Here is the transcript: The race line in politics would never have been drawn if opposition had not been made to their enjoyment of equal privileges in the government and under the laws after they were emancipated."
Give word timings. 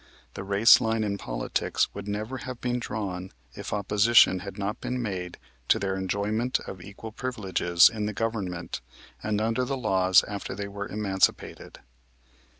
The 0.33 0.43
race 0.43 0.81
line 0.81 1.03
in 1.03 1.19
politics 1.19 1.93
would 1.93 2.07
never 2.07 2.39
have 2.39 2.59
been 2.59 2.79
drawn 2.79 3.31
if 3.53 3.71
opposition 3.71 4.39
had 4.39 4.57
not 4.57 4.81
been 4.81 4.99
made 4.99 5.37
to 5.67 5.77
their 5.77 5.95
enjoyment 5.95 6.59
of 6.61 6.81
equal 6.81 7.11
privileges 7.11 7.87
in 7.87 8.07
the 8.07 8.11
government 8.13 8.81
and 9.21 9.39
under 9.39 9.63
the 9.63 9.77
laws 9.77 10.23
after 10.27 10.55
they 10.55 10.67
were 10.67 10.87
emancipated." 10.87 11.81